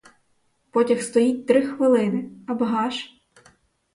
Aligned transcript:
Потяг 0.71 1.01
стоїть 1.03 1.47
три 1.47 1.61
хвилини, 1.61 2.29
а 2.47 2.53
багаж? 2.53 3.09